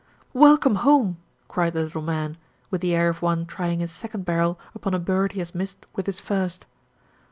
"Welcome 0.33 0.77
home!" 0.81 1.17
cried 1.47 1.73
the 1.73 1.83
little 1.83 2.01
man, 2.01 2.37
with 2.71 2.81
the 2.81 2.95
air 2.95 3.07
of 3.07 3.21
one 3.21 3.45
trying 3.45 3.81
his 3.81 3.91
second 3.91 4.25
barrel 4.25 4.59
upon 4.73 4.95
a 4.95 4.99
bird 4.99 5.33
he 5.33 5.39
has 5.41 5.53
missed 5.53 5.85
with 5.95 6.07
his 6.07 6.19
first. 6.19 6.65